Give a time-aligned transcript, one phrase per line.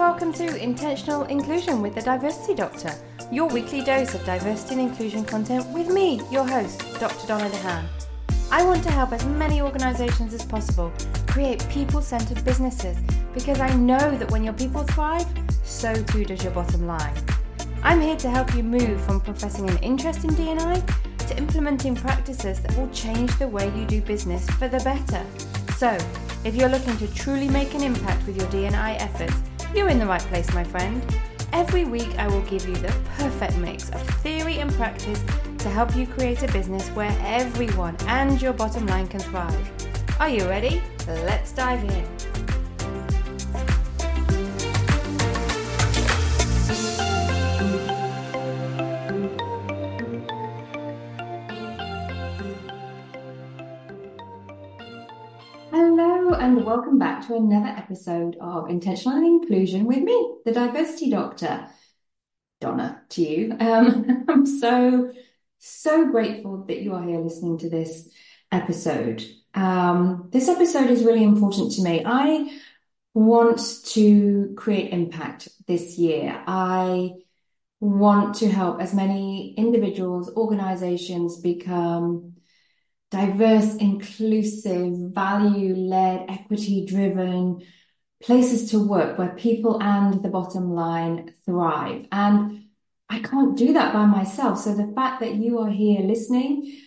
[0.00, 2.90] welcome to Intentional Inclusion with the Diversity Doctor,
[3.30, 7.26] your weekly dose of diversity and inclusion content with me, your host, Dr.
[7.26, 7.84] Donna DeHaan.
[8.50, 10.90] I want to help as many organisations as possible
[11.26, 12.96] create people centred businesses
[13.34, 15.26] because I know that when your people thrive,
[15.64, 17.14] so too does your bottom line.
[17.82, 20.82] I'm here to help you move from professing an interest in D&I
[21.18, 25.22] to implementing practices that will change the way you do business for the better.
[25.76, 25.98] So,
[26.42, 29.34] if you're looking to truly make an impact with your D&I efforts,
[29.74, 31.04] you're in the right place, my friend.
[31.52, 35.22] Every week, I will give you the perfect mix of theory and practice
[35.58, 39.70] to help you create a business where everyone and your bottom line can thrive.
[40.20, 40.82] Are you ready?
[41.06, 42.49] Let's dive in.
[56.40, 61.66] And welcome back to another episode of Intentional Inclusion with me, the Diversity Doctor.
[62.62, 63.56] Donna, to you.
[63.60, 65.12] Um, I'm so,
[65.58, 68.08] so grateful that you are here listening to this
[68.50, 69.22] episode.
[69.52, 72.04] Um, this episode is really important to me.
[72.06, 72.58] I
[73.12, 76.42] want to create impact this year.
[76.46, 77.16] I
[77.80, 82.39] want to help as many individuals, organizations become
[83.10, 87.62] diverse, inclusive, value led, equity driven
[88.22, 92.06] places to work where people and the bottom line thrive.
[92.12, 92.64] And
[93.08, 94.58] I can't do that by myself.
[94.60, 96.80] So the fact that you are here listening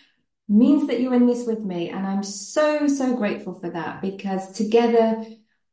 [0.47, 1.89] means that you're in this with me.
[1.89, 5.25] And I'm so, so grateful for that because together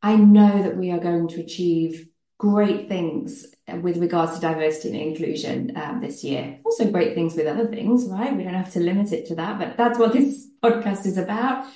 [0.03, 2.09] I know that we are going to achieve
[2.41, 3.45] great things
[3.83, 6.59] with regards to diversity and inclusion um, this year.
[6.65, 8.35] Also, great things with other things, right?
[8.35, 11.67] We don't have to limit it to that, but that's what this podcast is about.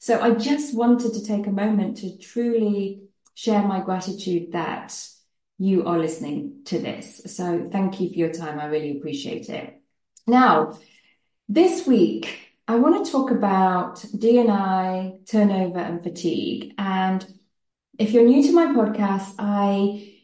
[0.00, 4.92] So, I just wanted to take a moment to truly share my gratitude that
[5.56, 7.22] you are listening to this.
[7.26, 8.58] So, thank you for your time.
[8.58, 9.80] I really appreciate it.
[10.26, 10.80] Now,
[11.48, 16.74] this week, I want to talk about D&I, turnover, and fatigue.
[16.76, 17.24] And
[17.98, 20.14] if you're new to my podcast, I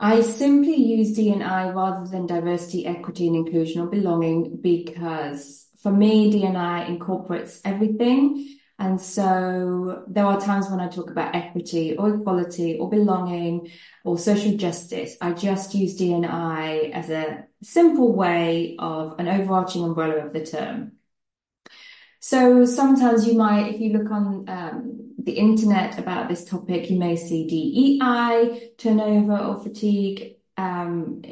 [0.00, 6.30] I simply use D&I rather than diversity, equity, and inclusion or belonging because for me,
[6.30, 8.58] D&I incorporates everything.
[8.78, 13.70] And so there are times when I talk about equity or equality or belonging
[14.04, 15.16] or social justice.
[15.20, 20.92] I just use D&I as a simple way of an overarching umbrella of the term.
[22.20, 26.98] So sometimes you might, if you look on um, the internet about this topic, you
[26.98, 30.36] may see DEI, turnover or fatigue.
[30.56, 31.22] Um,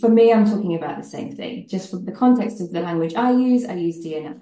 [0.00, 1.66] for me, I'm talking about the same thing.
[1.68, 4.34] Just from the context of the language I use, I use D&I.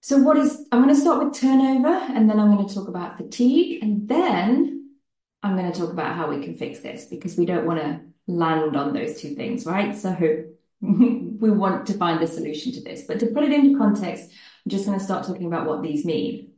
[0.00, 2.86] So what is, I'm going to start with turnover and then I'm going to talk
[2.86, 4.94] about fatigue and then
[5.42, 8.00] I'm going to talk about how we can fix this because we don't want to
[8.28, 9.96] land on those two things, right?
[9.96, 10.16] So
[10.80, 13.02] we want to find a solution to this.
[13.08, 14.30] But to put it into context,
[14.64, 16.49] I'm just going to start talking about what these mean.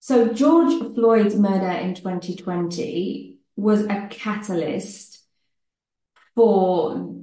[0.00, 5.18] So George Floyd's murder in 2020 was a catalyst
[6.34, 7.14] for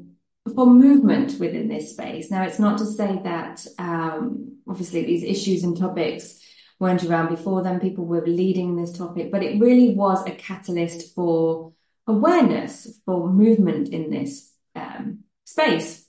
[0.53, 2.29] for movement within this space.
[2.29, 6.39] Now, it's not to say that um, obviously these issues and topics
[6.79, 7.79] weren't around before then.
[7.79, 11.73] People were leading this topic, but it really was a catalyst for
[12.05, 16.04] awareness, for movement in this um, space.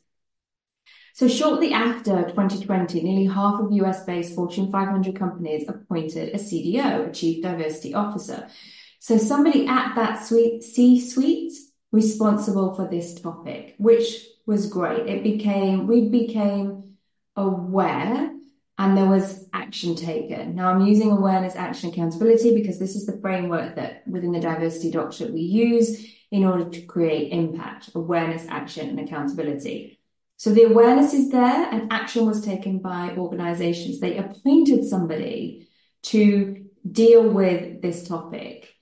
[1.17, 7.11] So shortly after 2020, nearly half of US-based Fortune 500 companies appointed a CDO, a
[7.11, 8.49] Chief Diversity Officer.
[8.99, 11.55] So somebody at that C-suite
[11.91, 15.09] responsible for this topic, which was great.
[15.09, 16.97] It became, we became
[17.35, 18.31] aware
[18.77, 20.55] and there was action taken.
[20.55, 24.91] Now I'm using awareness, action, accountability because this is the framework that within the diversity
[24.91, 29.96] doctorate we use in order to create impact, awareness, action, and accountability.
[30.37, 34.01] So the awareness is there and action was taken by organizations.
[34.01, 35.69] They appointed somebody
[36.05, 38.75] to deal with this topic.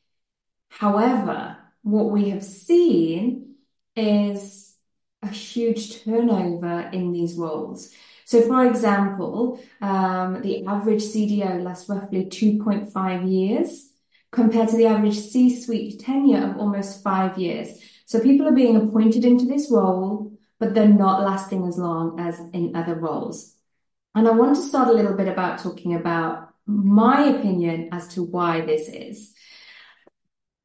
[0.68, 3.54] However, what we have seen
[3.94, 4.74] is
[5.22, 7.90] a huge turnover in these roles.
[8.26, 13.90] So, for example, um, the average CDO lasts roughly 2.5 years
[14.32, 17.78] compared to the average C-suite tenure of almost five years.
[18.06, 22.38] So people are being appointed into this role, but they're not lasting as long as
[22.52, 23.54] in other roles.
[24.14, 28.22] And I want to start a little bit about talking about my opinion as to
[28.22, 29.34] why this is.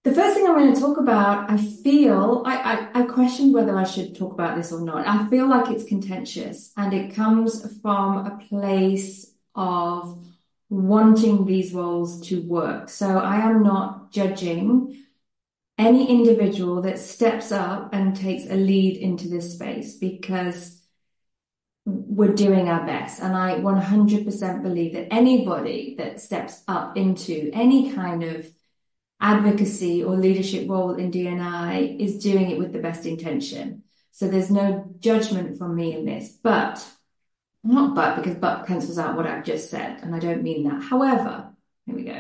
[0.04, 3.78] The first thing I'm going to talk about, I feel, I, I, I questioned whether
[3.78, 5.06] I should talk about this or not.
[5.06, 10.26] I feel like it's contentious and it comes from a place of
[10.70, 12.88] wanting these roles to work.
[12.90, 15.04] So I am not judging
[15.80, 20.80] any individual that steps up and takes a lead into this space because
[21.86, 23.22] we're doing our best.
[23.22, 28.46] And I 100% believe that anybody that steps up into any kind of
[29.22, 33.84] advocacy or leadership role in DNI is doing it with the best intention.
[34.12, 36.86] So there's no judgment from me in this, but
[37.64, 40.82] not but because but cancels out what I've just said, and I don't mean that.
[40.84, 41.54] However,
[41.86, 42.19] here we go.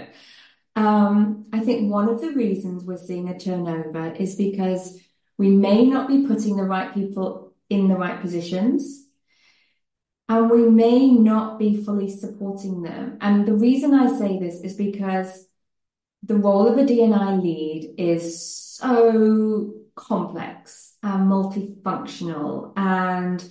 [0.79, 4.97] Um, I think one of the reasons we're seeing a turnover is because
[5.37, 9.05] we may not be putting the right people in the right positions
[10.29, 13.17] and we may not be fully supporting them.
[13.19, 15.47] And the reason I say this is because
[16.23, 22.71] the role of a DNI lead is so complex and multifunctional.
[22.77, 23.43] And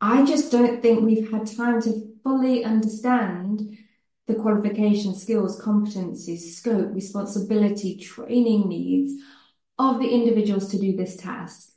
[0.00, 3.78] I just don't think we've had time to fully understand
[4.26, 9.22] the qualification, skills, competencies, scope, responsibility, training needs
[9.78, 11.70] of the individuals to do this task.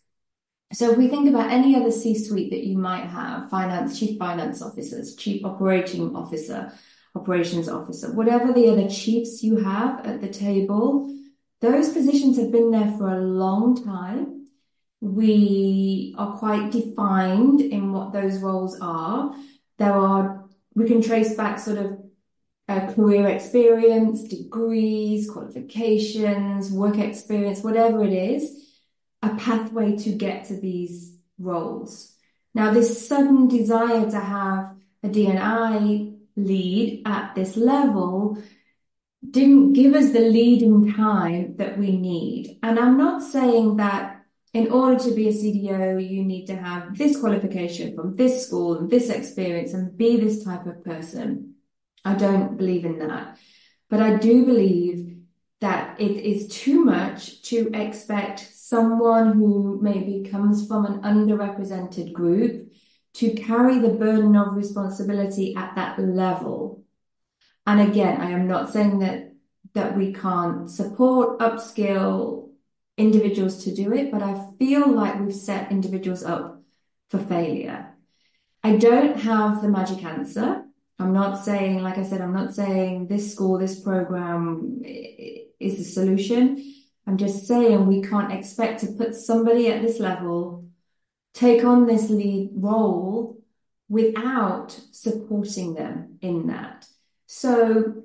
[0.74, 4.62] So if we think about any other C-suite that you might have, finance, chief finance
[4.62, 6.74] officers, chief operating officer,
[7.16, 11.14] operations officer, whatever the other chiefs you have at the table,
[11.62, 14.48] those positions have been there for a long time.
[15.00, 19.34] We are quite defined in what those roles are.
[19.78, 20.46] There are,
[20.76, 22.07] we can trace back sort of
[22.68, 28.68] career experience, degrees, qualifications, work experience, whatever it is,
[29.22, 32.14] a pathway to get to these roles.
[32.54, 38.42] Now, this sudden desire to have a DNI lead at this level
[39.30, 42.60] didn't give us the leading time that we need.
[42.64, 46.98] And I'm not saying that in order to be a CDO, you need to have
[46.98, 51.47] this qualification from this school and this experience and be this type of person.
[52.08, 53.38] I don't believe in that.
[53.90, 55.18] But I do believe
[55.60, 62.72] that it is too much to expect someone who maybe comes from an underrepresented group
[63.16, 66.84] to carry the burden of responsibility at that level.
[67.66, 69.34] And again, I am not saying that
[69.74, 72.50] that we can't support, upskill
[72.98, 76.64] individuals to do it, but I feel like we've set individuals up
[77.10, 77.94] for failure.
[78.64, 80.67] I don't have the magic answer.
[81.00, 85.84] I'm not saying, like I said, I'm not saying this school, this program is the
[85.84, 86.74] solution.
[87.06, 90.68] I'm just saying we can't expect to put somebody at this level
[91.38, 93.38] take on this lead role
[93.90, 96.86] without supporting them in that.
[97.28, 98.04] So,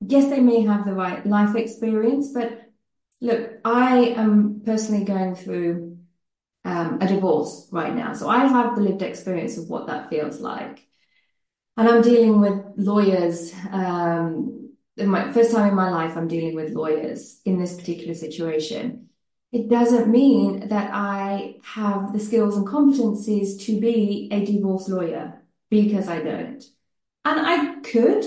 [0.00, 2.70] yes, they may have the right life experience, but
[3.20, 5.98] look, I am personally going through
[6.64, 8.14] um, a divorce right now.
[8.14, 10.86] So, I have the lived experience of what that feels like.
[11.80, 13.52] And I'm dealing with lawyers.
[13.72, 19.10] Um, my first time in my life, I'm dealing with lawyers in this particular situation
[19.52, 25.42] it doesn't mean that I have the skills and competencies to be a divorce lawyer
[25.70, 26.62] because I don't.
[27.24, 28.24] And I could,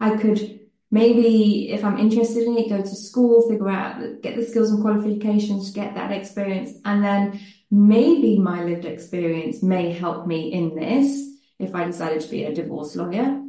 [0.00, 0.60] I could
[0.90, 4.82] maybe if I'm interested in it, go to school, figure out, get the skills and
[4.82, 6.72] qualifications, get that experience.
[6.84, 7.40] And then
[7.70, 12.54] maybe my lived experience may help me in this if I decided to be a
[12.54, 13.42] divorce lawyer.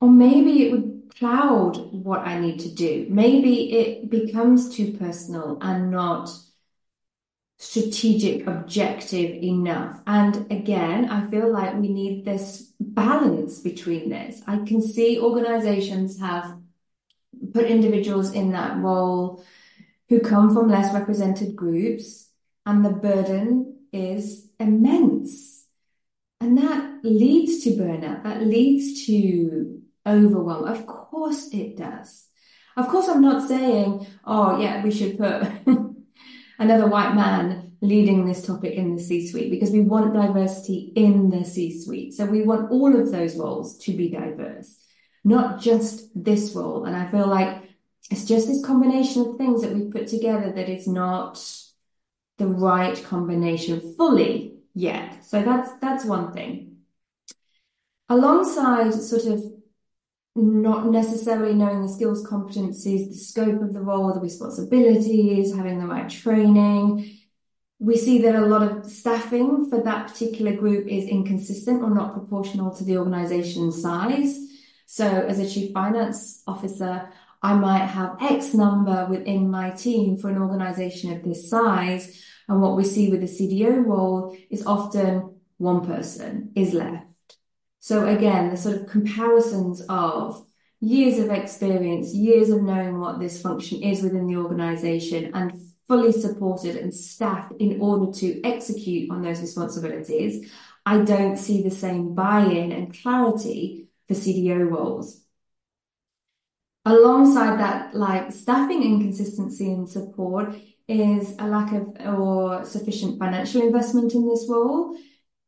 [0.00, 3.06] Or maybe it would cloud what I need to do.
[3.10, 6.30] Maybe it becomes too personal and not
[7.58, 10.00] strategic objective enough.
[10.06, 14.40] And again, I feel like we need this balance between this.
[14.46, 16.56] I can see organizations have
[17.52, 19.44] put individuals in that role
[20.08, 22.30] who come from less represented groups
[22.64, 25.59] and the burden is immense.
[26.40, 28.24] And that leads to burnout.
[28.24, 30.66] That leads to overwhelm.
[30.66, 32.26] Of course it does.
[32.76, 35.46] Of course, I'm not saying, oh, yeah, we should put
[36.58, 41.30] another white man leading this topic in the C suite because we want diversity in
[41.30, 42.14] the C suite.
[42.14, 44.78] So we want all of those roles to be diverse,
[45.24, 46.84] not just this role.
[46.84, 47.64] And I feel like
[48.10, 51.44] it's just this combination of things that we've put together that is not
[52.38, 55.24] the right combination fully yet.
[55.24, 56.78] So that's, that's one thing.
[58.08, 59.42] Alongside sort of
[60.36, 65.86] not necessarily knowing the skills, competencies, the scope of the role, the responsibilities, having the
[65.86, 67.18] right training.
[67.78, 72.12] We see that a lot of staffing for that particular group is inconsistent or not
[72.12, 74.38] proportional to the organization size.
[74.86, 77.08] So as a chief finance officer,
[77.42, 82.22] I might have X number within my team for an organization of this size.
[82.50, 87.06] And what we see with the CDO role is often one person is left.
[87.78, 90.44] So again, the sort of comparisons of
[90.80, 95.52] years of experience, years of knowing what this function is within the organization and
[95.86, 100.50] fully supported and staffed in order to execute on those responsibilities,
[100.84, 105.22] I don't see the same buy-in and clarity for CDO roles.
[106.84, 110.56] Alongside that, like staffing inconsistency and support
[110.90, 114.96] is a lack of or sufficient financial investment in this role.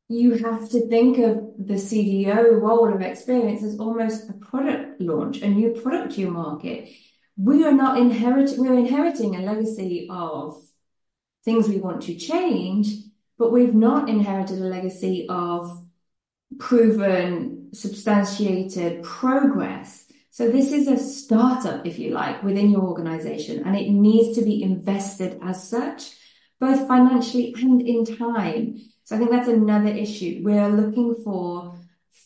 [0.08, 5.42] You have to think of the CDO role of experience as almost a product launch,
[5.42, 6.90] a new product to your market.
[7.36, 10.62] We are not inheriting, we're inheriting a legacy of
[11.44, 12.88] things we want to change,
[13.38, 15.84] but we've not inherited a legacy of
[16.58, 20.01] proven, substantiated progress.
[20.32, 24.42] So this is a startup, if you like, within your organization, and it needs to
[24.42, 26.10] be invested as such,
[26.58, 28.78] both financially and in time.
[29.04, 30.40] So I think that's another issue.
[30.42, 31.78] We're looking for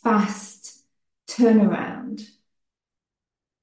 [0.04, 0.84] fast
[1.26, 2.24] turnaround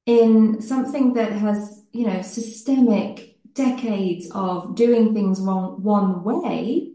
[0.05, 6.91] in something that has, you know, systemic decades of doing things wrong one way.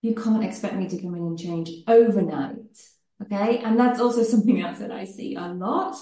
[0.00, 2.78] You can't expect me to come in and change overnight.
[3.20, 3.58] Okay.
[3.58, 5.98] And that's also something else that I see a lot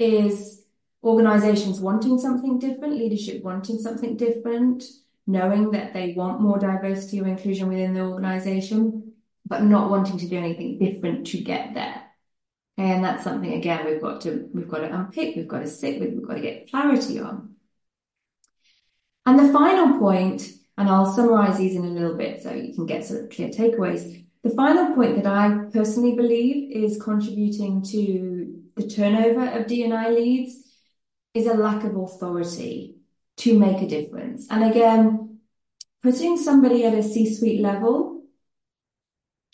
[0.00, 0.64] is
[1.02, 4.84] organizations wanting something different, leadership wanting something different,
[5.26, 9.12] knowing that they want more diversity or inclusion within the organization,
[9.46, 12.02] but not wanting to do anything different to get there.
[12.76, 16.00] And that's something again we've got to we've got to unpick, we've got to sit
[16.00, 17.56] with, we've got to get clarity on.
[19.26, 22.86] And the final point, and I'll summarize these in a little bit so you can
[22.86, 24.24] get sort of clear takeaways.
[24.42, 30.56] The final point that I personally believe is contributing to the turnover of D&I leads
[31.34, 32.96] is a lack of authority
[33.38, 34.46] to make a difference.
[34.50, 35.40] And again,
[36.02, 38.22] putting somebody at a C-suite level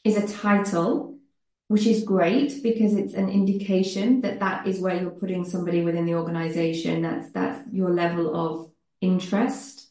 [0.04, 1.18] is a title,
[1.66, 6.06] which is great because it's an indication that that is where you're putting somebody within
[6.06, 7.02] the organization.
[7.02, 9.88] That's that's your level of interest,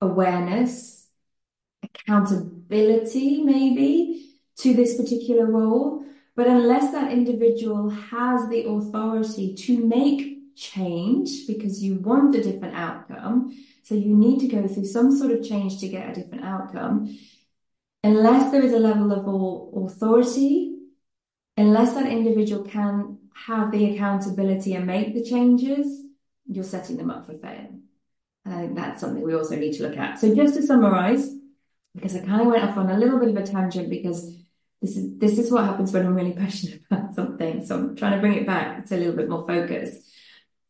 [0.00, 1.03] awareness,
[1.94, 6.04] accountability, maybe to this particular role.
[6.36, 12.74] But unless that individual has the authority to make change because you want a different
[12.74, 16.44] outcome, so you need to go through some sort of change to get a different
[16.44, 17.18] outcome.
[18.02, 20.76] Unless there is a level of authority,
[21.56, 26.02] unless that individual can have the accountability and make the changes,
[26.46, 27.68] you're setting them up for failure.
[28.44, 30.18] And I think that's something we also need to look at.
[30.18, 31.30] So just to summarize,
[31.94, 34.36] because I kind of went off on a little bit of a tangent because
[34.82, 37.64] this is this is what happens when I'm really passionate about something.
[37.64, 39.96] So I'm trying to bring it back to a little bit more focus.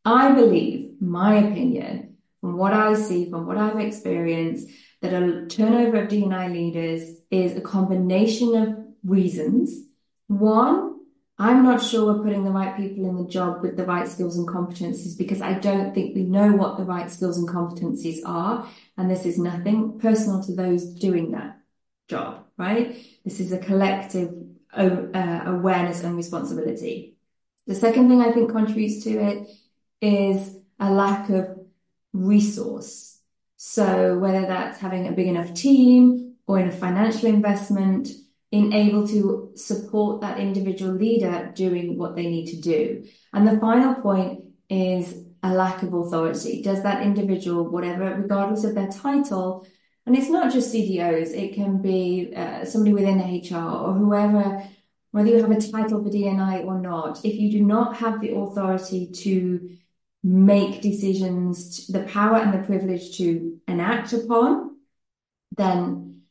[0.04, 4.68] I believe, my opinion, from what I see, from what I've experienced,
[5.00, 9.86] that a turnover of D&I leaders is a combination of reasons.
[10.26, 10.93] One,
[11.36, 14.38] I'm not sure we're putting the right people in the job with the right skills
[14.38, 18.68] and competencies because I don't think we know what the right skills and competencies are.
[18.96, 21.58] And this is nothing personal to those doing that
[22.08, 22.96] job, right?
[23.24, 24.32] This is a collective
[24.72, 27.16] uh, awareness and responsibility.
[27.66, 29.48] The second thing I think contributes to it
[30.00, 31.58] is a lack of
[32.12, 33.18] resource.
[33.56, 38.08] So whether that's having a big enough team or in a financial investment,
[38.54, 43.04] in able to support that individual leader doing what they need to do.
[43.32, 46.62] And the final point is a lack of authority.
[46.62, 49.66] Does that individual, whatever, regardless of their title,
[50.06, 54.62] and it's not just CDOs, it can be uh, somebody within HR or whoever,
[55.10, 58.36] whether you have a title for D&I or not, if you do not have the
[58.36, 59.76] authority to
[60.22, 64.76] make decisions, the power and the privilege to enact upon,
[65.56, 66.22] then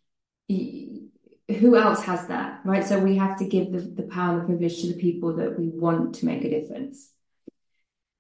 [1.54, 2.86] who else has that, right?
[2.86, 5.58] So we have to give the, the power and the privilege to the people that
[5.58, 7.10] we want to make a difference.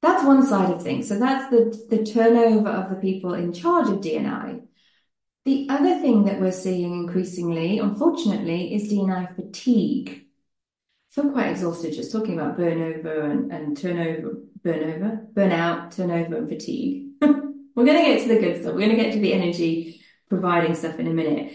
[0.01, 1.07] That's one side of things.
[1.07, 4.59] So that's the, the turnover of the people in charge of D&I.
[5.45, 10.25] The other thing that we're seeing increasingly, unfortunately, is D&I fatigue.
[11.11, 16.49] I feel quite exhausted just talking about burnover and, and turnover, burnover, burnout, turnover, and
[16.49, 17.11] fatigue.
[17.21, 18.73] we're going to get to the good stuff.
[18.73, 21.53] We're going to get to the energy providing stuff in a minute.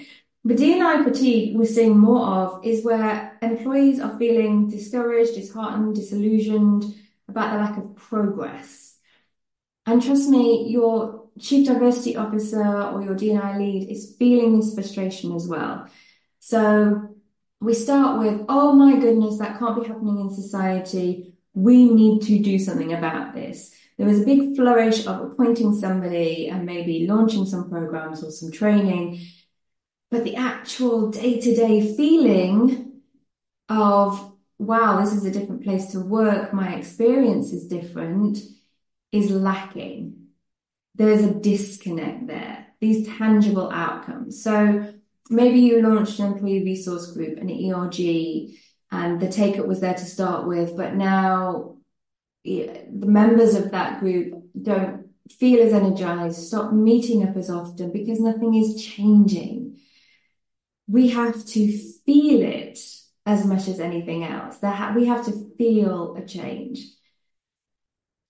[0.49, 6.87] But D&I fatigue we're seeing more of is where employees are feeling discouraged, disheartened, disillusioned
[7.29, 8.97] about the lack of progress.
[9.85, 15.33] And trust me, your chief diversity officer or your D&I lead is feeling this frustration
[15.37, 15.87] as well.
[16.41, 17.15] So
[17.61, 21.35] we start with, oh my goodness, that can't be happening in society.
[21.53, 23.75] We need to do something about this.
[23.99, 28.51] There was a big flourish of appointing somebody and maybe launching some programs or some
[28.51, 29.21] training.
[30.11, 33.03] But the actual day to day feeling
[33.69, 38.39] of, wow, this is a different place to work, my experience is different,
[39.13, 40.29] is lacking
[40.99, 44.43] there's a disconnect there, these tangible outcomes.
[44.43, 44.93] So
[45.31, 48.57] maybe you launched an employee resource group, an ERG,
[48.91, 51.77] and the take up was there to start with, but now
[52.45, 58.19] the members of that group don't feel as energized, stop meeting up as often because
[58.19, 59.79] nothing is changing.
[60.89, 62.79] We have to feel it
[63.27, 64.59] as much as anything else.
[64.59, 66.85] That we have to feel a change.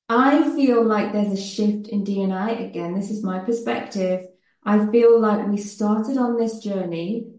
[0.08, 2.50] I feel like there's a shift in D&I.
[2.50, 4.26] Again, this is my perspective.
[4.64, 7.30] I feel like we started on this journey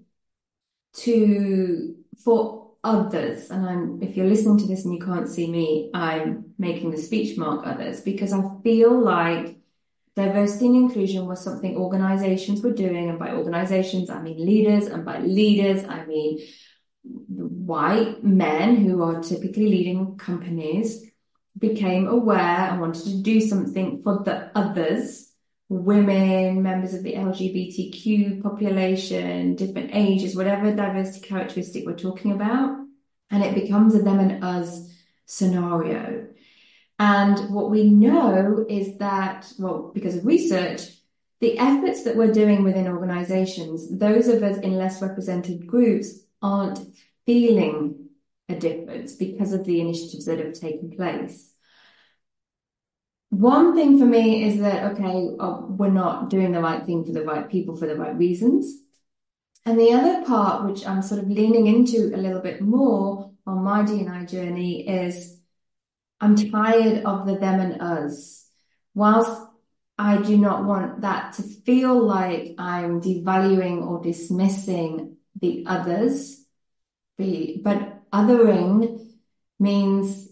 [0.94, 5.92] to for others, and I'm if you're listening to this and you can't see me,
[5.94, 9.59] I'm making the speech mark others because I feel like
[10.24, 15.06] diversity and inclusion was something organizations were doing, and by organizations I mean leaders, and
[15.06, 16.40] by leaders I mean
[17.04, 21.06] white men who are typically leading companies
[21.58, 25.32] became aware and wanted to do something for the others,
[25.70, 32.78] women, members of the LGBTQ population, different ages, whatever diversity characteristic we're talking about.
[33.32, 34.90] And it becomes a them and us
[35.26, 36.29] scenario.
[37.00, 40.82] And what we know is that, well, because of research,
[41.40, 46.80] the efforts that we're doing within organizations, those of us in less represented groups aren't
[47.26, 48.10] feeling
[48.50, 51.54] a difference because of the initiatives that have taken place.
[53.30, 57.14] One thing for me is that, okay, uh, we're not doing the right thing for
[57.14, 58.76] the right people for the right reasons.
[59.66, 63.64] And the other part, which I'm sort of leaning into a little bit more on
[63.64, 65.39] my D&I journey, is
[66.22, 68.48] I'm tired of the them and us.
[68.94, 69.32] Whilst
[69.98, 76.46] I do not want that to feel like I'm devaluing or dismissing the others,
[77.18, 79.08] but othering
[79.60, 80.30] means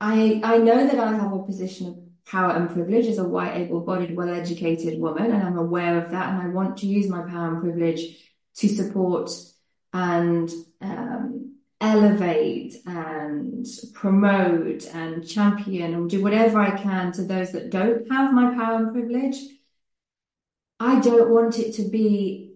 [0.00, 3.56] I I know that I have a position of power and privilege as a white,
[3.56, 7.52] able-bodied, well-educated woman, and I'm aware of that, and I want to use my power
[7.52, 8.16] and privilege
[8.56, 9.30] to support
[9.92, 11.51] and um,
[11.82, 18.32] elevate and promote and champion and do whatever I can to those that don't have
[18.32, 19.36] my power and privilege.
[20.78, 22.54] I don't want it to be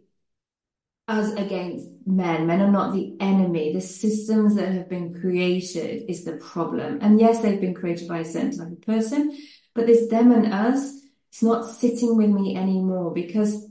[1.09, 2.47] us against men.
[2.47, 3.73] Men are not the enemy.
[3.73, 6.99] The systems that have been created is the problem.
[7.03, 9.37] And yes, they've been created by a certain type of person,
[9.75, 13.69] but this them and us, it's not sitting with me anymore because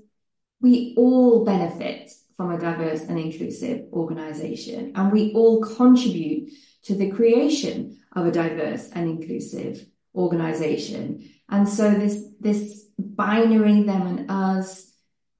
[0.61, 6.51] we all benefit from a diverse and inclusive organization and we all contribute
[6.83, 11.29] to the creation of a diverse and inclusive organization.
[11.49, 14.91] And so this, this binary them and us,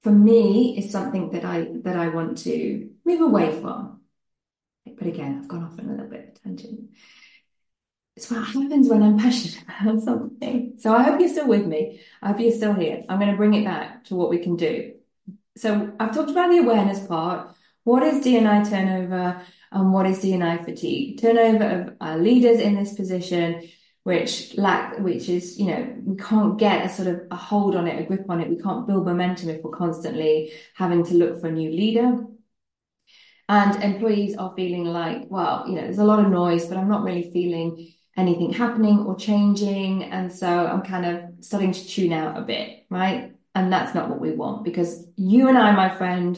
[0.04, 4.02] for me is something that I that I want to move away from.
[4.86, 6.92] But again, I've gone off on a little bit of tangent.
[8.16, 10.76] It's what happens when I'm passionate about something.
[10.78, 12.02] So I hope you're still with me.
[12.22, 13.04] I hope you're still here.
[13.10, 14.95] I'm going to bring it back to what we can do.
[15.58, 17.56] So I've talked about the awareness part.
[17.84, 19.42] What is D&I turnover
[19.72, 21.22] and what is D&I fatigue?
[21.22, 23.70] Turnover of uh, leaders in this position
[24.06, 27.88] which lack, which is, you know, we can't get a sort of a hold on
[27.88, 28.48] it, a grip on it.
[28.48, 32.24] We can't build momentum if we're constantly having to look for a new leader.
[33.50, 36.88] And employees are feeling like, well, you know, there's a lot of noise, but I'm
[36.88, 40.04] not really feeling anything happening or changing.
[40.04, 43.35] And so I'm kind of starting to tune out a bit, right?
[43.56, 46.38] And that's not what we want because you and I, my friend,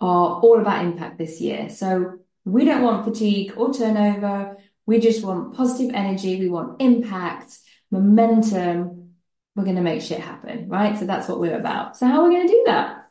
[0.00, 1.70] are all about impact this year.
[1.70, 4.58] So we don't want fatigue or turnover.
[4.84, 6.38] We just want positive energy.
[6.38, 7.58] We want impact,
[7.90, 9.14] momentum.
[9.54, 10.98] We're going to make shit happen, right?
[10.98, 11.96] So that's what we're about.
[11.96, 13.08] So how are we going to do that?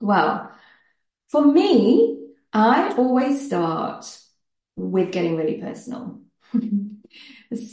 [0.00, 0.50] Well,
[1.28, 2.18] for me,
[2.52, 4.18] I always start
[4.76, 6.20] with getting really personal.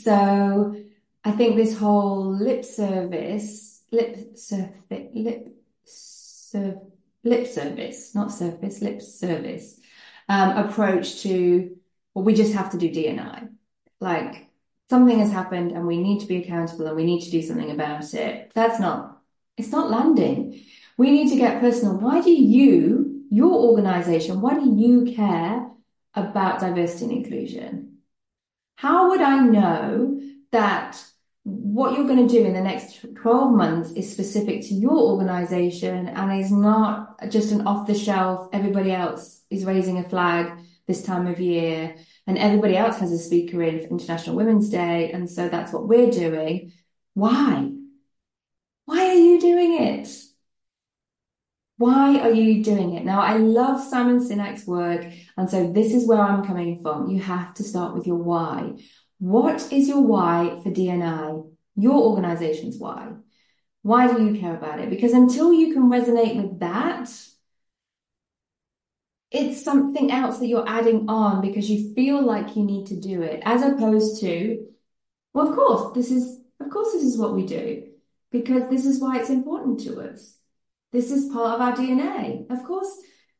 [0.02, 0.76] so
[1.24, 5.48] I think this whole lip service, lip surface, lip,
[5.84, 6.80] sur-
[7.24, 9.80] lip service, not surface, lip service
[10.28, 11.76] um, approach to
[12.14, 13.48] well, we just have to do D&I.
[14.00, 14.48] Like
[14.88, 17.70] something has happened and we need to be accountable and we need to do something
[17.70, 18.50] about it.
[18.54, 19.22] That's not,
[19.56, 20.60] it's not landing.
[20.96, 21.98] We need to get personal.
[21.98, 25.70] Why do you, your organization, why do you care
[26.14, 27.98] about diversity and inclusion?
[28.76, 31.02] How would I know that
[31.44, 36.08] what you're going to do in the next 12 months is specific to your organization
[36.08, 41.02] and is not just an off the shelf, everybody else is raising a flag this
[41.02, 45.10] time of year and everybody else has a speaker in for International Women's Day.
[45.12, 46.72] And so that's what we're doing.
[47.14, 47.70] Why?
[48.84, 50.08] Why are you doing it?
[51.78, 53.06] Why are you doing it?
[53.06, 55.06] Now, I love Simon Sinek's work.
[55.38, 57.08] And so this is where I'm coming from.
[57.08, 58.74] You have to start with your why.
[59.20, 61.42] What is your why for D&I?
[61.76, 63.12] Your organization's why.
[63.82, 64.90] Why do you care about it?
[64.90, 67.10] Because until you can resonate with that,
[69.30, 73.20] it's something else that you're adding on because you feel like you need to do
[73.20, 74.66] it, as opposed to,
[75.34, 77.88] well, of course, this is, of course, this is what we do
[78.32, 80.36] because this is why it's important to us.
[80.92, 82.50] This is part of our DNA.
[82.50, 82.90] Of course,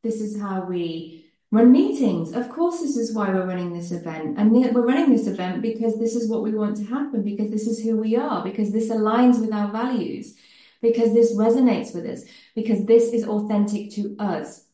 [0.03, 2.33] this is how we run meetings.
[2.33, 4.39] Of course, this is why we're running this event.
[4.39, 7.67] And we're running this event because this is what we want to happen, because this
[7.67, 10.37] is who we are, because this aligns with our values,
[10.81, 14.65] because this resonates with us, because this is authentic to us.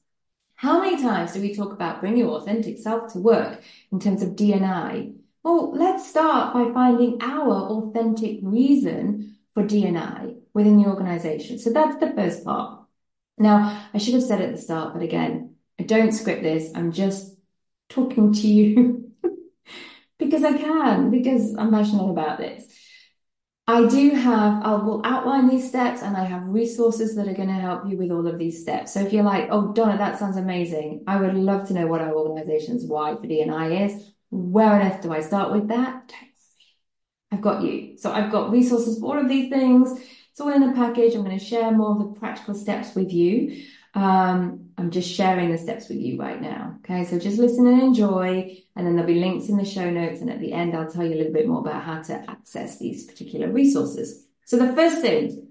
[0.56, 4.22] How many times do we talk about bring your authentic self to work in terms
[4.22, 5.14] of DNI?
[5.42, 11.58] Well, let's start by finding our authentic reason for DNI within the organization.
[11.58, 12.82] So that's the first part.
[13.38, 16.70] Now, I should have said at the start, but again, I don't script this.
[16.74, 17.36] I'm just
[17.88, 19.12] talking to you
[20.18, 22.64] because I can, because I'm passionate about this.
[23.68, 27.48] I do have, I will outline these steps and I have resources that are going
[27.48, 28.92] to help you with all of these steps.
[28.92, 31.02] So if you're like, oh, Donna, that sounds amazing.
[31.08, 34.12] I would love to know what our organization's why for DNI is.
[34.30, 36.12] Where on earth do I start with that?
[37.32, 37.98] I've got you.
[37.98, 40.00] So I've got resources for all of these things.
[40.30, 41.14] It's all in a package.
[41.14, 43.64] I'm going to share more of the practical steps with you.
[43.96, 46.78] Um, I'm just sharing the steps with you right now.
[46.84, 50.20] Okay, so just listen and enjoy, and then there'll be links in the show notes.
[50.20, 52.78] And at the end, I'll tell you a little bit more about how to access
[52.78, 54.26] these particular resources.
[54.44, 55.48] So the first thing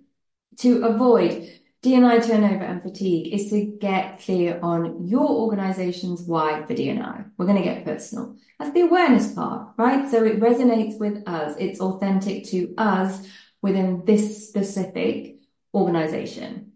[0.59, 6.75] to avoid DNI turnover and fatigue is to get clear on your organization's why for
[6.75, 7.31] DNI.
[7.37, 8.35] We're going to get personal.
[8.59, 10.09] That's the awareness part, right?
[10.09, 11.55] So it resonates with us.
[11.59, 13.25] It's authentic to us
[13.63, 15.37] within this specific
[15.73, 16.73] organization.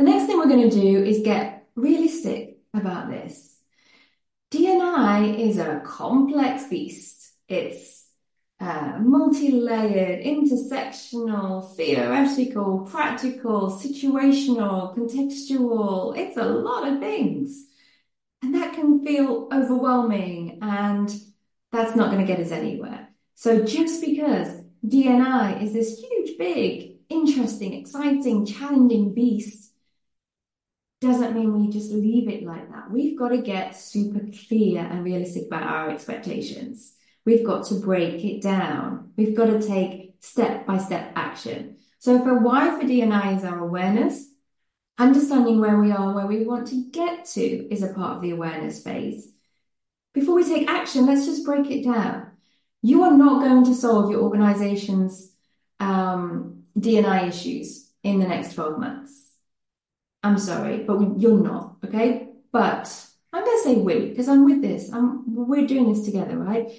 [0.00, 3.58] The next thing we're going to do is get realistic about this.
[4.50, 7.32] DNI is a complex beast.
[7.48, 8.06] It's
[8.58, 16.16] uh, multi-layered, intersectional, theoretical, practical, situational, contextual.
[16.16, 17.66] It's a lot of things.
[18.40, 21.14] And that can feel overwhelming and
[21.72, 23.10] that's not going to get us anywhere.
[23.34, 24.48] So just because
[24.82, 29.69] DNI is this huge, big, interesting, exciting, challenging beast
[31.00, 32.90] doesn't mean we just leave it like that.
[32.90, 36.94] We've got to get super clear and realistic about our expectations.
[37.24, 39.12] We've got to break it down.
[39.16, 41.76] We've got to take step by step action.
[41.98, 44.26] So for why for DNI is our awareness,
[44.98, 48.30] understanding where we are, where we want to get to is a part of the
[48.30, 49.32] awareness phase.
[50.12, 52.32] Before we take action, let's just break it down.
[52.82, 55.32] You are not going to solve your organization's
[55.78, 59.29] um, DNI issues in the next 12 months.
[60.22, 62.28] I'm sorry, but you're not, okay?
[62.52, 64.92] But I'm going to say we, because I'm with this.
[64.92, 66.70] I'm, we're doing this together, right?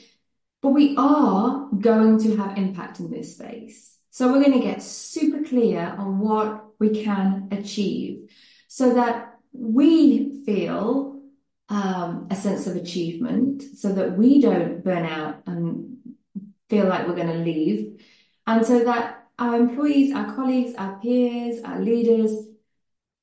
[0.62, 3.98] But we are going to have impact in this space.
[4.12, 8.30] So we're going to get super clear on what we can achieve
[8.68, 11.22] so that we feel
[11.70, 15.98] um, a sense of achievement so that we don't burn out and
[16.70, 18.02] feel like we're going to leave.
[18.46, 22.32] And so that our employees, our colleagues, our peers, our leaders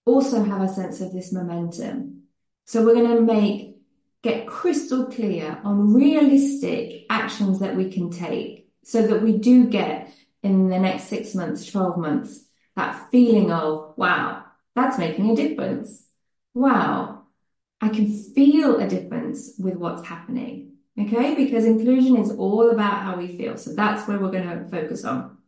[0.08, 2.22] also have a sense of this momentum.
[2.64, 3.76] So we're going to make,
[4.22, 10.12] get crystal clear on realistic actions that we can take so that we do get
[10.42, 12.44] in the next six months, 12 months,
[12.74, 14.44] that feeling of, wow,
[14.74, 16.06] that's making a difference.
[16.54, 17.24] Wow,
[17.80, 20.72] I can feel a difference with what's happening.
[20.98, 23.56] Okay, because inclusion is all about how we feel.
[23.56, 25.38] So that's where we're going to focus on.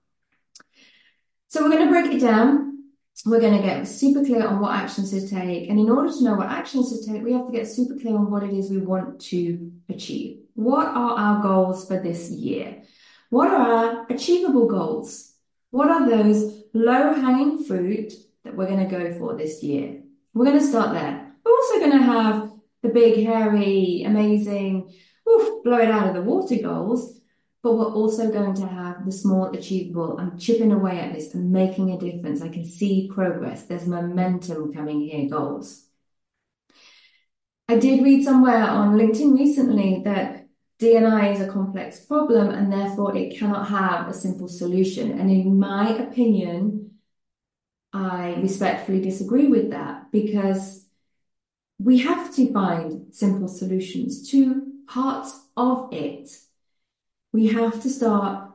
[1.49, 2.80] So we're going to break it down
[3.27, 5.69] we're going to get super clear on what actions to take.
[5.69, 8.15] And in order to know what actions to take, we have to get super clear
[8.15, 10.41] on what it is we want to achieve.
[10.55, 12.83] What are our goals for this year?
[13.29, 15.35] What are our achievable goals?
[15.71, 18.13] What are those low hanging fruit
[18.45, 20.01] that we're going to go for this year?
[20.33, 21.33] We're going to start there.
[21.45, 22.53] We're also going to have
[22.83, 24.93] the big, hairy, amazing,
[25.29, 27.20] oof, blow it out of the water goals
[27.63, 30.19] but we're also going to have the small achievable.
[30.19, 32.41] I'm chipping away at this and making a difference.
[32.41, 33.65] I can see progress.
[33.65, 35.87] There's momentum coming here, goals.
[37.69, 40.49] I did read somewhere on LinkedIn recently that
[40.81, 45.21] DNI is a complex problem and therefore it cannot have a simple solution.
[45.21, 46.93] And in my opinion,
[47.93, 50.87] I respectfully disagree with that because
[51.79, 56.31] we have to find simple solutions to parts of it
[57.33, 58.51] we have to start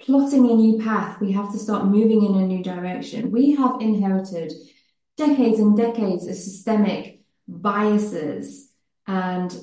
[0.00, 1.20] plotting a new path.
[1.20, 3.30] We have to start moving in a new direction.
[3.30, 4.52] We have inherited
[5.16, 8.70] decades and decades of systemic biases
[9.06, 9.54] and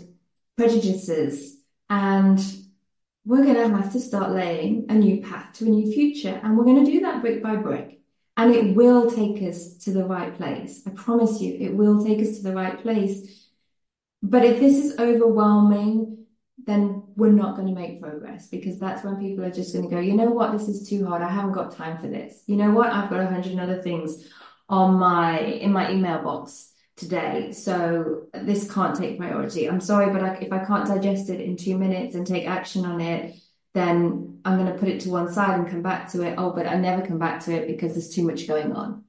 [0.56, 1.58] prejudices
[1.90, 2.40] and
[3.28, 6.40] we're going to have to start laying a new path to a new future.
[6.42, 8.00] And we're going to do that brick by brick.
[8.38, 10.84] And it will take us to the right place.
[10.88, 13.50] I promise you, it will take us to the right place.
[14.24, 16.26] But if this is overwhelming,
[16.66, 19.94] then we're not going to make progress because that's when people are just going to
[19.94, 21.24] go, you know what, this is too hard.
[21.24, 22.44] I haven't got time for this.
[22.46, 24.30] You know what, I've got a hundred other things
[24.70, 27.52] on my in my email box today.
[27.54, 29.68] So this can't take priority.
[29.68, 32.86] I'm sorry, but I, if I can't digest it in two minutes and take action
[32.86, 33.36] on it,
[33.74, 36.36] then I'm going to put it to one side and come back to it.
[36.38, 39.06] Oh, but I never come back to it because there's too much going on.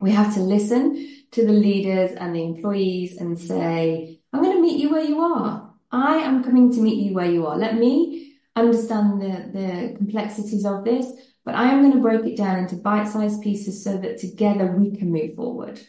[0.00, 4.62] We have to listen to the leaders and the employees and say, I'm going to
[4.62, 5.71] meet you where you are.
[5.92, 7.56] I am coming to meet you where you are.
[7.56, 11.06] Let me understand the, the complexities of this,
[11.44, 14.96] but I am going to break it down into bite-sized pieces so that together we
[14.96, 15.80] can move forward.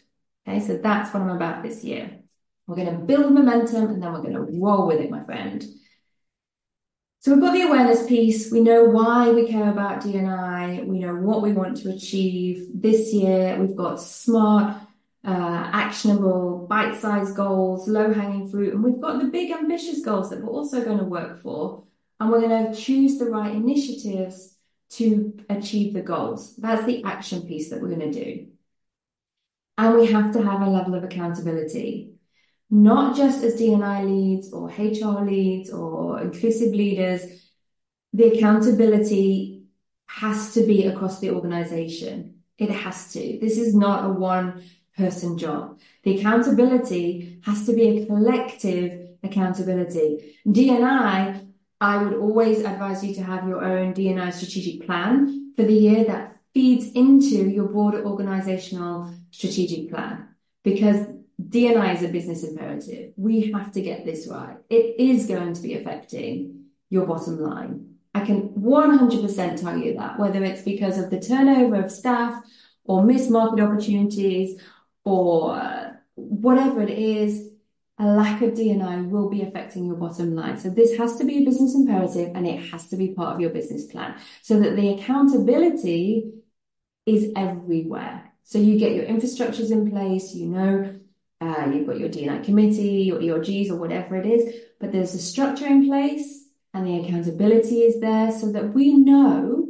[0.48, 2.20] Okay, so that's what I'm about this year.
[2.68, 5.64] We're going to build momentum and then we're going to roll with it, my friend.
[7.20, 8.52] So we've got the awareness piece.
[8.52, 10.86] We know why we care about DNI.
[10.86, 13.58] We know what we want to achieve this year.
[13.58, 14.76] We've got smart,
[15.26, 20.50] uh, actionable, bite-sized goals, low-hanging fruit, and we've got the big ambitious goals that we're
[20.50, 21.84] also going to work for.
[22.20, 24.56] And we're going to choose the right initiatives
[24.92, 26.56] to achieve the goals.
[26.58, 28.48] That's the action piece that we're going to do.
[29.78, 32.14] And we have to have a level of accountability,
[32.70, 37.24] not just as DNI leads or HR leads or inclusive leaders.
[38.14, 39.64] The accountability
[40.08, 42.42] has to be across the organization.
[42.60, 43.40] It has to.
[43.42, 44.64] This is not a one
[44.98, 45.80] person job.
[46.04, 50.38] The accountability has to be a collective accountability.
[50.48, 51.48] DNI,
[51.82, 56.06] I would always advise you to have your own DNI strategic plan for the year
[56.06, 60.28] that feeds into your broader organizational strategic plan
[60.64, 61.08] because
[61.42, 63.14] DNI is a business imperative.
[63.18, 64.58] We have to get this right.
[64.70, 67.96] It is going to be affecting your bottom line.
[68.14, 72.44] I can 100% tell you that, whether it's because of the turnover of staff
[72.86, 74.62] or missed market opportunities
[75.06, 77.50] or whatever it is,
[78.00, 80.58] a lack of DNI will be affecting your bottom line.
[80.58, 83.42] So this has to be a business imperative and it has to be part of
[83.42, 86.32] your business plan so that the accountability
[87.06, 88.32] is everywhere.
[88.44, 91.00] So you get your infrastructures in place, you know,
[91.40, 95.20] uh, you've got your DNI committee, your ERGs or whatever it is, but there's a
[95.20, 99.63] structure in place and the accountability is there so that we know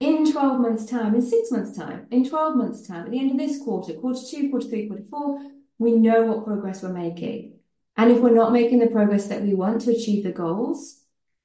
[0.00, 3.32] in 12 months' time, in six months' time, in 12 months' time, at the end
[3.32, 5.40] of this quarter, quarter two, quarter three, quarter four,
[5.78, 7.54] we know what progress we're making.
[7.96, 11.00] And if we're not making the progress that we want to achieve the goals,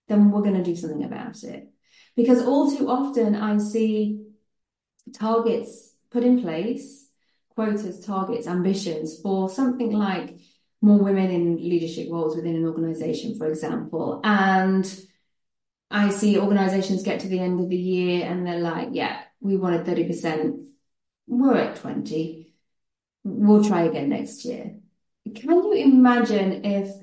[0.08, 1.70] then we're going to do something about it.
[2.16, 4.24] Because all too often I see
[5.14, 7.10] targets put in place,
[7.50, 10.38] quotas, targets, ambitions for something like
[10.82, 14.22] more women in leadership roles within an organization, for example.
[14.24, 14.86] And
[15.92, 19.58] I see organizations get to the end of the year and they're like, yeah, we
[19.58, 20.66] wanted 30%.
[21.28, 22.54] We're at 20.
[23.24, 24.76] We'll try again next year.
[25.36, 26.94] Can you imagine if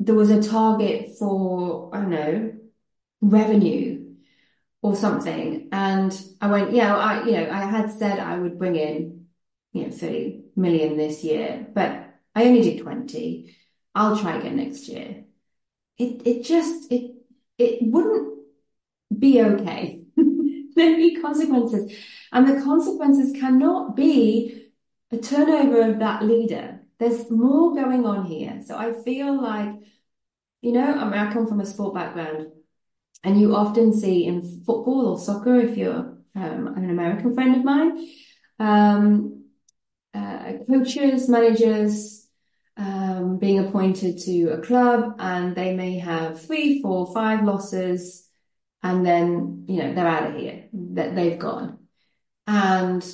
[0.00, 2.52] there was a target for, I don't know,
[3.20, 4.14] revenue
[4.82, 5.68] or something?
[5.72, 9.26] And I went, yeah, I, you know, I had said I would bring in,
[9.72, 13.56] you know, 30 million this year, but I only did 20.
[13.94, 15.24] I'll try again next year.
[15.98, 17.15] It, it just, it
[17.58, 18.38] it wouldn't
[19.16, 20.02] be okay.
[20.16, 21.92] There'd be consequences.
[22.32, 24.66] And the consequences cannot be
[25.10, 26.80] a turnover of that leader.
[26.98, 28.62] There's more going on here.
[28.66, 29.74] So I feel like,
[30.60, 32.48] you know, I mean, I come from a sport background,
[33.22, 37.64] and you often see in football or soccer, if you're um, an American friend of
[37.64, 38.08] mine,
[38.58, 39.44] um,
[40.14, 42.25] uh, coaches, managers,
[42.76, 48.28] um, being appointed to a club and they may have three, four, five losses
[48.82, 51.78] and then, you know, they're out of here, that they've gone.
[52.46, 53.04] And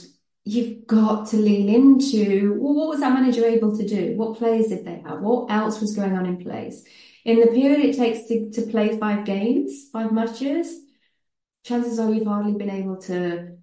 [0.44, 4.16] you've got to lean into, well, what was that manager able to do?
[4.16, 5.20] What players did they have?
[5.20, 6.84] What else was going on in place?
[7.24, 10.76] In the period it takes to, to play five games, five matches,
[11.64, 13.56] chances are you've hardly been able to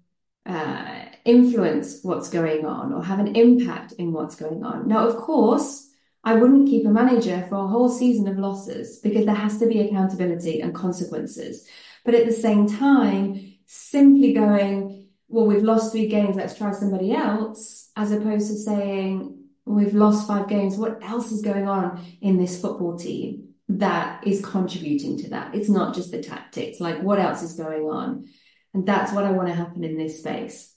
[0.46, 4.88] uh, influence what's going on or have an impact in what's going on.
[4.88, 5.89] Now, of course,
[6.22, 9.66] I wouldn't keep a manager for a whole season of losses because there has to
[9.66, 11.66] be accountability and consequences.
[12.04, 17.12] But at the same time, simply going, well, we've lost three games, let's try somebody
[17.12, 22.36] else, as opposed to saying, we've lost five games, what else is going on in
[22.36, 25.54] this football team that is contributing to that?
[25.54, 28.26] It's not just the tactics, like what else is going on?
[28.74, 30.74] And that's what I want to happen in this space.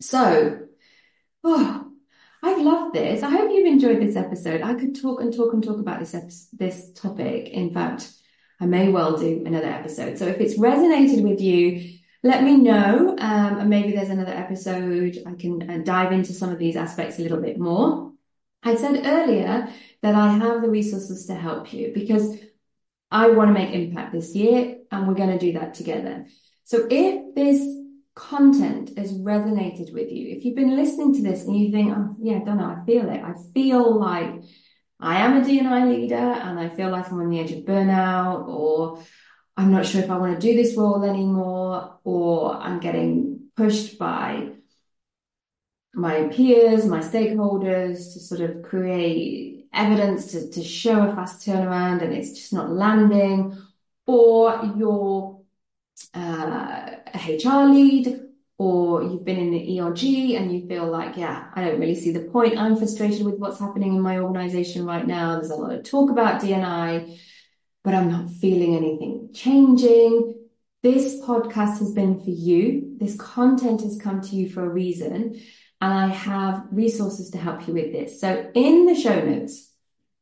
[0.00, 0.60] So,
[1.44, 1.89] oh,
[2.42, 3.22] I've loved this.
[3.22, 4.62] I hope you've enjoyed this episode.
[4.62, 7.48] I could talk and talk and talk about this this topic.
[7.48, 8.10] In fact,
[8.60, 10.18] I may well do another episode.
[10.18, 13.16] So if it's resonated with you, let me know.
[13.18, 17.18] Um, and maybe there's another episode I can uh, dive into some of these aspects
[17.18, 18.12] a little bit more.
[18.62, 19.68] I said earlier
[20.02, 22.36] that I have the resources to help you because
[23.10, 26.26] I want to make impact this year and we're going to do that together.
[26.64, 27.79] So if this
[28.20, 32.14] content has resonated with you, if you've been listening to this and you think, oh,
[32.20, 33.22] yeah, know, I feel it.
[33.22, 34.42] I feel like
[35.00, 38.46] I am a D&I leader and I feel like I'm on the edge of burnout
[38.46, 39.02] or
[39.56, 43.98] I'm not sure if I want to do this role anymore or I'm getting pushed
[43.98, 44.50] by
[45.94, 52.02] my peers, my stakeholders to sort of create evidence to, to show a fast turnaround
[52.02, 53.56] and it's just not landing,
[54.06, 55.40] or you're
[56.14, 58.20] uh, a HR lead,
[58.58, 62.12] or you've been in the ERG and you feel like, yeah, I don't really see
[62.12, 62.58] the point.
[62.58, 65.36] I'm frustrated with what's happening in my organization right now.
[65.36, 67.18] There's a lot of talk about D&I,
[67.82, 70.34] but I'm not feeling anything changing.
[70.82, 72.96] This podcast has been for you.
[72.98, 75.40] This content has come to you for a reason
[75.80, 78.20] and I have resources to help you with this.
[78.20, 79.70] So in the show notes,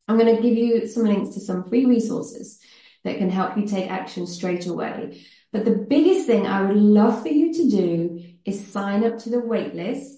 [0.06, 2.60] I'm going to give you some links to some free resources
[3.04, 5.20] that can help you take action straight away.
[5.52, 9.30] But the biggest thing I would love for you to do is sign up to
[9.30, 10.14] the waitlist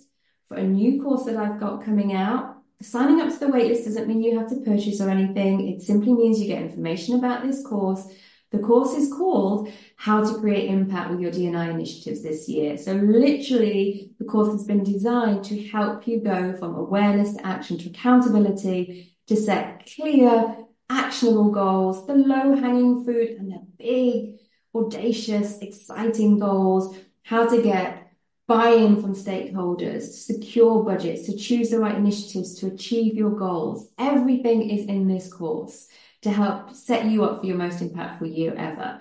[0.48, 2.56] for a new course that I've got coming out.
[2.82, 5.68] Signing up to the waitlist doesn't mean you have to purchase or anything.
[5.68, 8.06] It simply means you get information about this course
[8.50, 12.76] the course is called How to Create Impact with Your D&I Initiatives this year.
[12.76, 17.78] So literally, the course has been designed to help you go from awareness to action
[17.78, 20.56] to accountability, to set clear,
[20.88, 24.39] actionable goals, the low-hanging fruit and the big,
[24.74, 28.12] audacious, exciting goals, how to get
[28.46, 33.88] buy-in from stakeholders, secure budgets, to choose the right initiatives to achieve your goals.
[33.96, 35.86] Everything is in this course
[36.22, 39.00] to help set you up for your most impactful year ever.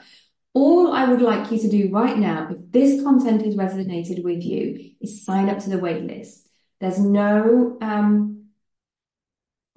[0.53, 4.43] All I would like you to do right now, if this content has resonated with
[4.43, 6.41] you, is sign up to the waitlist.
[6.79, 8.38] There's no, um,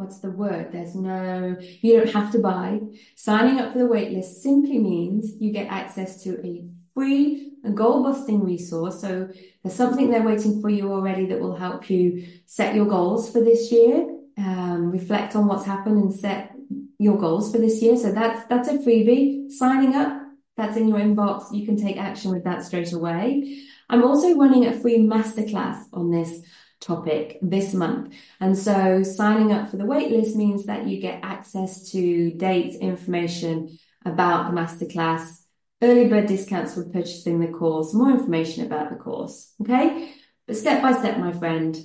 [0.02, 0.72] what's the word?
[0.72, 2.80] There's no, you don't have to buy.
[3.14, 8.02] Signing up for the waitlist simply means you get access to a free and goal
[8.02, 9.00] busting resource.
[9.00, 9.28] So
[9.62, 13.40] there's something there waiting for you already that will help you set your goals for
[13.40, 16.52] this year, um, reflect on what's happened and set
[16.98, 17.96] your goals for this year.
[17.96, 19.50] So that's that's a freebie.
[19.50, 20.20] Signing up,
[20.56, 21.54] that's in your inbox.
[21.54, 23.62] You can take action with that straight away.
[23.88, 26.40] I'm also running a free masterclass on this
[26.82, 28.14] topic this month.
[28.40, 33.78] And so signing up for the waitlist means that you get access to dates, information
[34.04, 35.42] about the masterclass,
[35.80, 39.54] early bird discounts for purchasing the course, more information about the course.
[39.62, 40.12] Okay.
[40.46, 41.76] But step by step, my friend,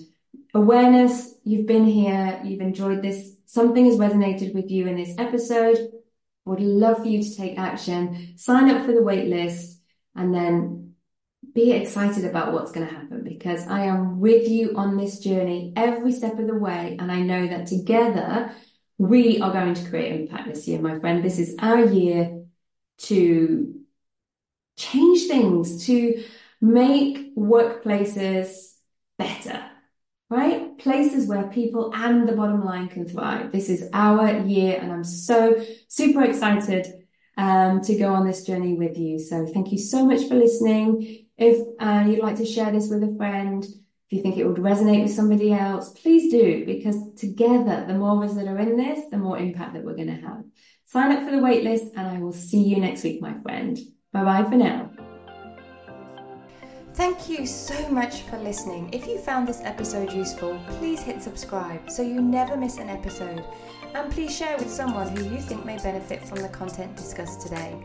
[0.53, 5.77] awareness, you've been here, you've enjoyed this something has resonated with you in this episode,
[6.45, 9.81] would love for you to take action, sign up for the wait list,
[10.15, 10.86] and then
[11.53, 15.73] be excited about what's going to happen because I am with you on this journey
[15.75, 16.97] every step of the way.
[16.99, 18.51] And I know that together
[18.97, 21.23] we are going to create impact this year, my friend.
[21.23, 22.43] This is our year
[22.99, 23.73] to
[24.75, 26.23] change things, to
[26.61, 28.73] make workplaces
[29.17, 29.63] better
[30.29, 30.77] right?
[30.77, 33.51] Places where people and the bottom line can thrive.
[33.51, 35.55] This is our year, and I'm so
[35.87, 36.85] super excited
[37.37, 39.19] um, to go on this journey with you.
[39.19, 41.26] So thank you so much for listening.
[41.37, 44.57] If uh, you'd like to share this with a friend, if you think it would
[44.57, 48.77] resonate with somebody else, please do, because together, the more of us that are in
[48.77, 50.43] this, the more impact that we're going to have.
[50.85, 53.77] Sign up for the waitlist, and I will see you next week, my friend.
[54.13, 54.91] Bye bye for now.
[56.93, 58.91] Thank you so much for listening.
[58.91, 63.45] If you found this episode useful, please hit subscribe so you never miss an episode.
[63.97, 67.75] And please share with someone who you think may benefit from the content discussed today.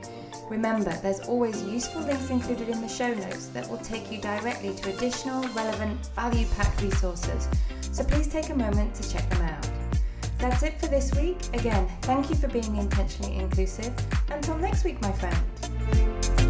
[0.50, 4.74] Remember, there's always useful links included in the show notes that will take you directly
[4.74, 7.48] to additional, relevant, value packed resources.
[7.92, 9.66] So please take a moment to check them out.
[10.36, 11.38] That's it for this week.
[11.54, 13.90] Again, thank you for being intentionally inclusive.
[14.28, 16.41] Until next week, my friend.